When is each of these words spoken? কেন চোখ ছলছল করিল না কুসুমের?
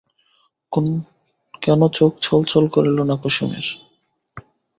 কেন 1.61 1.81
চোখ 1.89 2.11
ছলছল 2.21 2.63
করিল 2.67 2.97
না 3.01 3.15
কুসুমের? 3.21 3.65